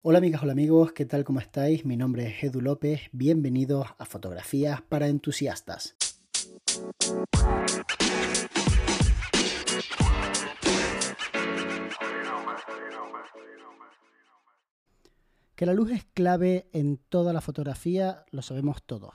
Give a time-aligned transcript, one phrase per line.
[0.00, 1.24] Hola amigas, hola amigos, ¿qué tal?
[1.24, 1.84] ¿Cómo estáis?
[1.84, 5.96] Mi nombre es Edu López, bienvenidos a Fotografías para Entusiastas.
[15.56, 19.14] Que la luz es clave en toda la fotografía lo sabemos todos,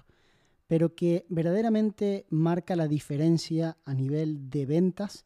[0.67, 5.25] pero que verdaderamente marca la diferencia a nivel de ventas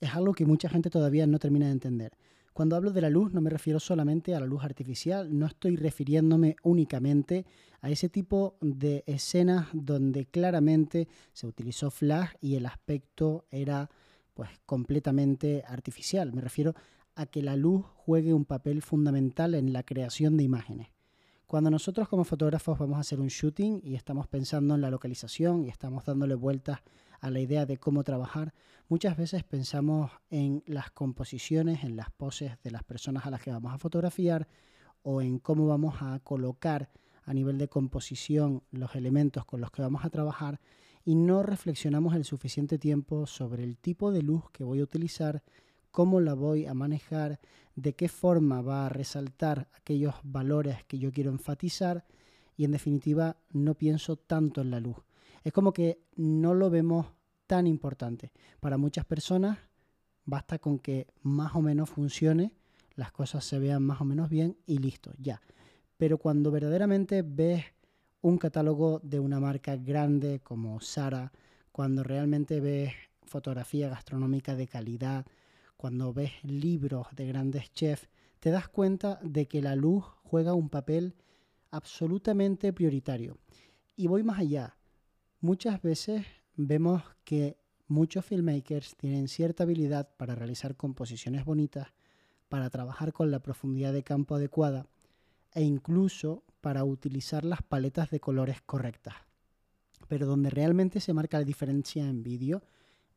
[0.00, 2.12] es algo que mucha gente todavía no termina de entender.
[2.54, 5.74] Cuando hablo de la luz no me refiero solamente a la luz artificial, no estoy
[5.74, 7.46] refiriéndome únicamente
[7.80, 13.90] a ese tipo de escenas donde claramente se utilizó flash y el aspecto era
[14.34, 16.32] pues completamente artificial.
[16.32, 16.74] Me refiero
[17.16, 20.92] a que la luz juegue un papel fundamental en la creación de imágenes.
[21.46, 25.64] Cuando nosotros como fotógrafos vamos a hacer un shooting y estamos pensando en la localización
[25.64, 26.78] y estamos dándole vueltas
[27.24, 28.52] a la idea de cómo trabajar,
[28.86, 33.50] muchas veces pensamos en las composiciones, en las poses de las personas a las que
[33.50, 34.46] vamos a fotografiar
[35.02, 36.90] o en cómo vamos a colocar
[37.24, 40.60] a nivel de composición los elementos con los que vamos a trabajar
[41.02, 45.42] y no reflexionamos el suficiente tiempo sobre el tipo de luz que voy a utilizar,
[45.90, 47.40] cómo la voy a manejar,
[47.74, 52.04] de qué forma va a resaltar aquellos valores que yo quiero enfatizar
[52.54, 54.96] y en definitiva no pienso tanto en la luz.
[55.44, 57.06] Es como que no lo vemos
[57.46, 58.32] tan importante.
[58.60, 59.58] Para muchas personas
[60.24, 62.54] basta con que más o menos funcione,
[62.94, 65.42] las cosas se vean más o menos bien y listo, ya.
[65.98, 67.64] Pero cuando verdaderamente ves
[68.22, 71.30] un catálogo de una marca grande como Sara,
[71.72, 72.92] cuando realmente ves
[73.24, 75.26] fotografía gastronómica de calidad,
[75.76, 78.08] cuando ves libros de grandes chefs,
[78.40, 81.14] te das cuenta de que la luz juega un papel
[81.70, 83.36] absolutamente prioritario.
[83.96, 84.76] Y voy más allá.
[85.44, 86.24] Muchas veces
[86.56, 91.88] vemos que muchos filmmakers tienen cierta habilidad para realizar composiciones bonitas,
[92.48, 94.86] para trabajar con la profundidad de campo adecuada
[95.52, 99.16] e incluso para utilizar las paletas de colores correctas.
[100.08, 102.62] Pero donde realmente se marca la diferencia en vídeo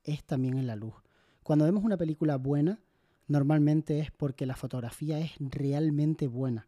[0.04, 0.96] es también en la luz.
[1.44, 2.82] Cuando vemos una película buena,
[3.30, 6.68] normalmente es porque la fotografía es realmente buena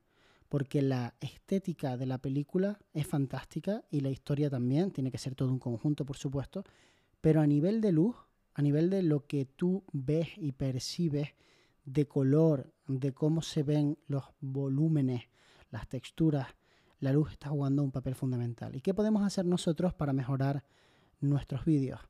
[0.50, 5.36] porque la estética de la película es fantástica y la historia también, tiene que ser
[5.36, 6.64] todo un conjunto, por supuesto,
[7.22, 8.16] pero a nivel de luz,
[8.56, 11.30] a nivel de lo que tú ves y percibes
[11.86, 15.24] de color, de cómo se ven los volúmenes,
[15.70, 16.48] las texturas,
[17.00, 18.76] la luz está jugando un papel fundamental.
[18.76, 20.64] ¿Y qué podemos hacer nosotros para mejorar
[21.22, 22.02] nuestros vídeos?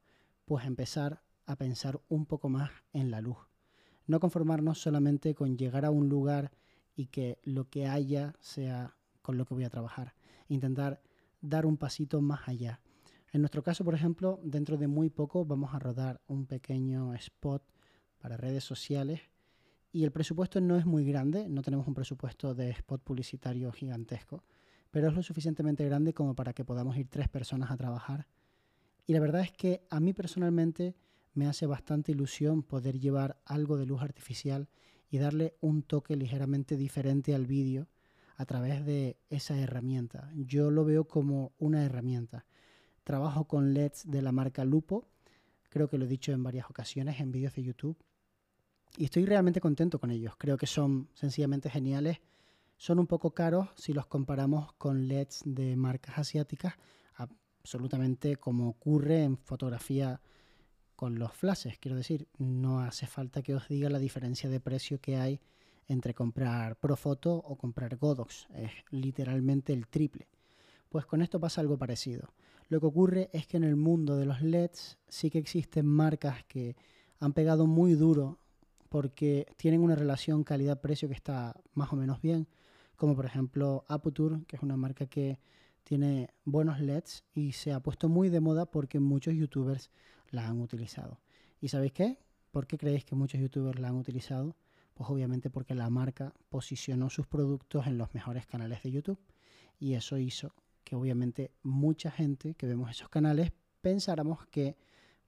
[0.46, 3.38] Pues empezar a pensar un poco más en la luz.
[4.08, 6.52] No conformarnos solamente con llegar a un lugar
[7.00, 10.16] y que lo que haya sea con lo que voy a trabajar.
[10.50, 11.02] Intentar
[11.40, 12.82] dar un pasito más allá.
[13.32, 17.64] En nuestro caso, por ejemplo, dentro de muy poco vamos a rodar un pequeño spot
[18.18, 19.22] para redes sociales
[19.94, 24.44] y el presupuesto no es muy grande, no tenemos un presupuesto de spot publicitario gigantesco,
[24.92, 28.28] pero es lo suficientemente grande como para que podamos ir tres personas a trabajar.
[29.06, 30.98] Y la verdad es que a mí personalmente
[31.34, 34.68] me hace bastante ilusión poder llevar algo de luz artificial
[35.10, 37.88] y darle un toque ligeramente diferente al vídeo
[38.38, 40.32] a través de esa herramienta.
[40.36, 42.46] Yo lo veo como una herramienta.
[43.04, 45.08] Trabajo con LEDs de la marca Lupo,
[45.70, 47.98] creo que lo he dicho en varias ocasiones en vídeos de YouTube,
[48.98, 50.34] y estoy realmente contento con ellos.
[50.38, 52.20] Creo que son sencillamente geniales.
[52.78, 56.74] Son un poco caros si los comparamos con LEDs de marcas asiáticas,
[57.16, 60.22] absolutamente como ocurre en fotografía
[61.00, 61.78] con los flashes.
[61.80, 65.40] Quiero decir, no hace falta que os diga la diferencia de precio que hay
[65.88, 68.50] entre comprar Profoto o comprar Godox.
[68.54, 70.28] Es literalmente el triple.
[70.90, 72.34] Pues con esto pasa algo parecido.
[72.68, 76.44] Lo que ocurre es que en el mundo de los LEDs sí que existen marcas
[76.44, 76.76] que
[77.22, 78.38] han pegado muy duro
[78.90, 82.46] porque tienen una relación calidad-precio que está más o menos bien,
[82.98, 85.40] como por ejemplo Aputure, que es una marca que
[85.86, 89.90] tiene buenos LEDs y se ha puesto muy de moda porque muchos youtubers
[90.32, 91.20] la han utilizado.
[91.62, 92.18] ¿Y sabéis qué?
[92.52, 94.56] ¿Por qué creéis que muchos youtubers la han utilizado?
[94.94, 99.20] Pues obviamente porque la marca posicionó sus productos en los mejores canales de YouTube
[99.80, 100.54] y eso hizo
[100.84, 104.76] que obviamente mucha gente que vemos esos canales pensáramos que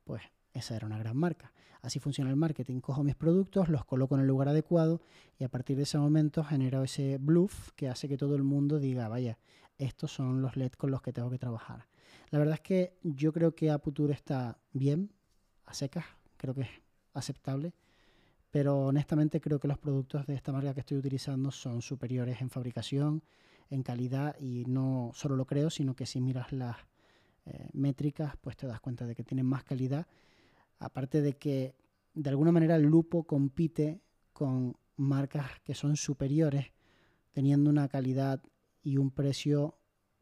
[0.04, 1.54] pues esa era una gran marca.
[1.82, 2.80] Así funciona el marketing.
[2.80, 5.02] Cojo mis productos, los coloco en el lugar adecuado
[5.40, 8.80] y a partir de ese momento genero ese bluff que hace que todo el mundo
[8.80, 9.38] diga, vaya,
[9.78, 11.88] estos son los LED con los que tengo que trabajar.
[12.32, 15.12] La verdad es que yo creo que Aputure está bien,
[15.66, 16.06] a secas,
[16.38, 16.70] creo que es
[17.14, 17.74] aceptable,
[18.50, 22.50] pero honestamente creo que los productos de esta marca que estoy utilizando son superiores en
[22.50, 23.22] fabricación,
[23.70, 26.78] en calidad y no solo lo creo, sino que si miras las
[27.46, 30.08] eh, métricas, pues te das cuenta de que tienen más calidad.
[30.80, 31.76] Aparte de que
[32.14, 34.02] de alguna manera Lupo compite
[34.32, 36.72] con marcas que son superiores
[37.32, 38.42] teniendo una calidad
[38.84, 39.78] y un precio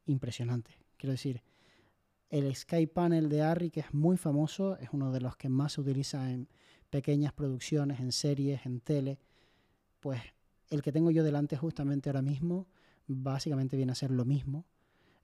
[0.06, 0.72] impresionante.
[0.98, 1.42] Quiero decir,
[2.30, 5.74] el Sky Panel de Arri, que es muy famoso, es uno de los que más
[5.74, 6.48] se utiliza en
[6.90, 9.20] pequeñas producciones, en series, en tele,
[10.00, 10.22] pues
[10.70, 12.68] el que tengo yo delante justamente ahora mismo
[13.08, 14.66] básicamente viene a ser lo mismo.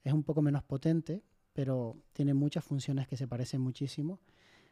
[0.04, 1.24] Es un poco menos potente,
[1.54, 4.20] pero tiene muchas funciones que se parecen muchísimo.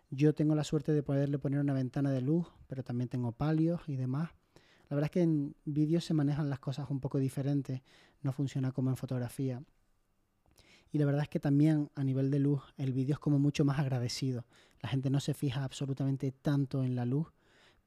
[0.10, 3.82] Yo tengo la suerte de poderle poner una ventana de luz, pero también tengo palios
[3.88, 4.32] y demás.
[4.90, 7.82] La verdad es que en vídeos se manejan las cosas un poco diferentes,
[8.22, 9.64] no funciona como en fotografía.
[10.94, 13.66] Y la verdad es que también a nivel de luz el vídeo es como mucho
[13.66, 14.46] más agradecido.
[14.80, 17.34] La gente no se fija absolutamente tanto en la luz,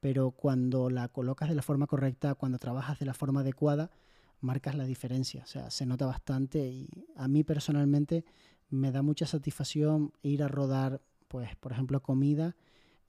[0.01, 3.91] pero cuando la colocas de la forma correcta, cuando trabajas de la forma adecuada,
[4.41, 5.43] marcas la diferencia.
[5.43, 8.25] O sea, se nota bastante y a mí personalmente
[8.69, 12.57] me da mucha satisfacción ir a rodar, pues, por ejemplo, comida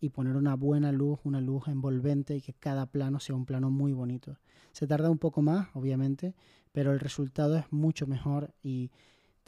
[0.00, 3.68] y poner una buena luz, una luz envolvente y que cada plano sea un plano
[3.68, 4.38] muy bonito.
[4.70, 6.36] Se tarda un poco más, obviamente,
[6.70, 8.92] pero el resultado es mucho mejor y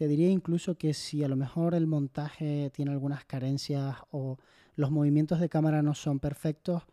[0.01, 4.39] te diría incluso que si a lo mejor el montaje tiene algunas carencias o
[4.75, 6.85] los movimientos de cámara no son perfectos,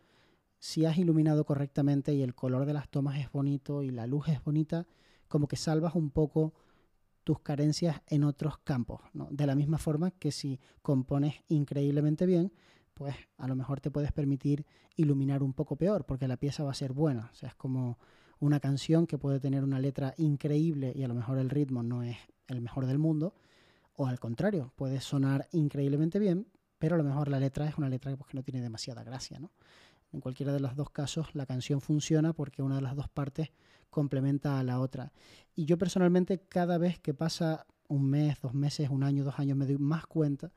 [0.58, 4.28] si has iluminado correctamente y el color de las tomas es bonito y la luz
[4.28, 4.86] es bonita,
[5.26, 6.52] como que salvas un poco
[7.24, 9.00] tus carencias en otros campos.
[9.30, 12.52] De la misma forma que si compones increíblemente bien,
[12.92, 14.66] pues a lo mejor te puedes permitir
[14.96, 17.30] iluminar un poco peor, porque la pieza va a ser buena.
[17.32, 17.96] O sea, es como
[18.38, 22.02] una canción que puede tener una letra increíble y a lo mejor el ritmo no
[22.02, 22.18] es
[22.48, 23.34] el mejor del mundo,
[23.94, 26.46] o al contrario, puede sonar increíblemente bien,
[26.78, 29.38] pero a lo mejor la letra es una letra pues, que no tiene demasiada gracia,
[29.38, 29.50] ¿no?
[30.12, 33.50] En cualquiera de los dos casos la canción funciona porque una de las dos partes
[33.90, 35.12] complementa a la otra.
[35.54, 39.56] Y yo personalmente cada vez que pasa un mes, dos meses, un año, dos años,
[39.56, 40.52] me doy más cuenta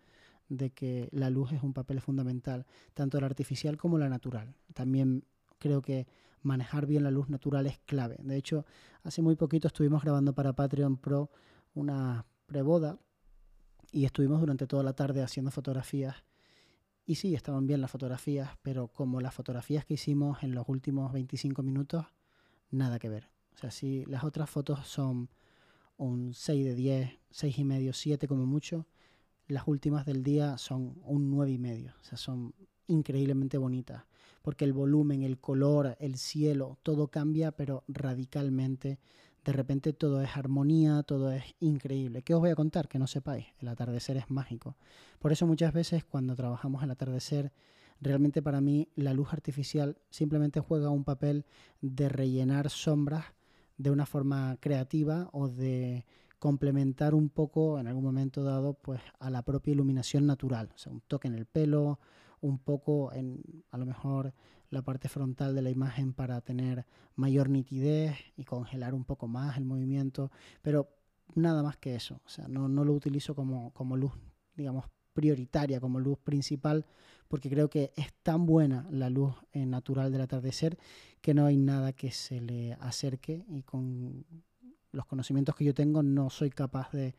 [0.47, 4.53] de que la luz es un papel fundamental, tanto la artificial como la natural.
[4.73, 5.25] También
[5.59, 6.07] creo que
[6.43, 8.17] manejar bien la luz natural es clave.
[8.21, 8.65] De hecho,
[9.03, 11.29] hace muy poquito estuvimos grabando para Patreon Pro
[11.73, 12.99] una preboda
[13.91, 16.15] y estuvimos durante toda la tarde haciendo fotografías.
[17.05, 21.11] Y sí, estaban bien las fotografías, pero como las fotografías que hicimos en los últimos
[21.11, 22.05] 25 minutos,
[22.69, 23.29] nada que ver.
[23.55, 25.29] O sea, si las otras fotos son
[25.97, 28.87] un 6 de 10, 6 y medio, 7 como mucho,
[29.47, 31.93] las últimas del día son un 9 y medio.
[32.01, 32.53] O sea, son
[32.87, 34.03] increíblemente bonitas,
[34.41, 38.99] porque el volumen, el color, el cielo, todo cambia, pero radicalmente
[39.43, 42.21] de repente todo es armonía, todo es increíble.
[42.21, 42.87] ¿Qué os voy a contar?
[42.87, 44.75] Que no sepáis, el atardecer es mágico.
[45.19, 47.51] Por eso muchas veces cuando trabajamos el atardecer,
[47.99, 51.45] realmente para mí la luz artificial simplemente juega un papel
[51.81, 53.25] de rellenar sombras
[53.77, 56.05] de una forma creativa o de
[56.37, 60.91] complementar un poco en algún momento dado pues a la propia iluminación natural, o sea,
[60.91, 61.99] un toque en el pelo,
[62.41, 63.41] un poco en
[63.71, 64.33] a lo mejor
[64.69, 66.85] la parte frontal de la imagen para tener
[67.15, 70.89] mayor nitidez y congelar un poco más el movimiento, pero
[71.35, 74.13] nada más que eso, o sea, no, no lo utilizo como, como luz,
[74.55, 76.85] digamos, prioritaria, como luz principal,
[77.27, 80.77] porque creo que es tan buena la luz eh, natural del atardecer
[81.21, 84.25] que no hay nada que se le acerque y con
[84.91, 87.15] los conocimientos que yo tengo no soy capaz de,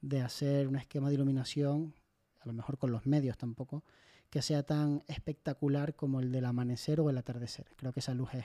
[0.00, 1.94] de hacer un esquema de iluminación,
[2.40, 3.84] a lo mejor con los medios tampoco,
[4.34, 7.66] que sea tan espectacular como el del amanecer o el atardecer.
[7.76, 8.44] Creo que esa luz es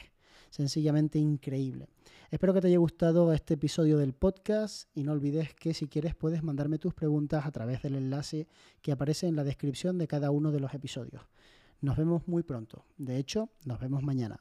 [0.52, 1.88] sencillamente increíble.
[2.30, 6.14] Espero que te haya gustado este episodio del podcast y no olvides que si quieres
[6.14, 8.48] puedes mandarme tus preguntas a través del enlace
[8.84, 11.24] que aparece en la descripción de cada uno de los episodios.
[11.82, 12.86] Nos vemos muy pronto.
[13.00, 14.38] De hecho, nos vemos mañana.